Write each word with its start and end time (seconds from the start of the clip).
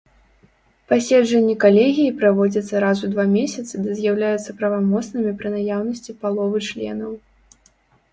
Паседжанні 0.91 1.51
калегіі 1.63 2.13
праводзяцца 2.21 2.75
раз 2.85 2.97
у 3.07 3.09
два 3.13 3.25
месяцы 3.35 3.73
ды 3.83 3.97
з'яўляюцца 3.99 4.55
правамоцнымі 4.63 5.35
пры 5.43 5.53
наяўнасці 5.57 6.17
паловы 6.25 6.57
членаў. 6.71 7.13